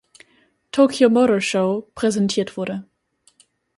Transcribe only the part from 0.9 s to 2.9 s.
Motor Show präsentiert wurde.